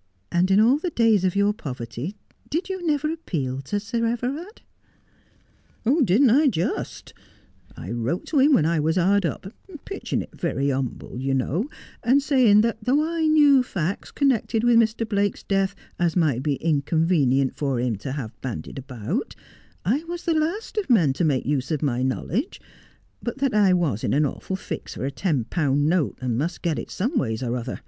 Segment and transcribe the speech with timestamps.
[0.30, 2.14] 'And in all the days of your poverty
[2.48, 4.62] did you never appeal to Sir Everard
[5.82, 7.12] 1 ''Didn't I, just?
[7.76, 9.52] I wrote to him when I was hard up,
[9.84, 11.68] pitching it very humble you know,
[12.04, 15.08] and saying that though I knew facts connected with Mr.
[15.08, 19.34] Blake's death as might be inconvenient for him to have bandied about,
[19.84, 22.60] I was the last of men to make use of my knowledge,
[23.20, 26.62] but that I was in an awful fix for a ten pound note, and must
[26.62, 27.80] get it some ways or other.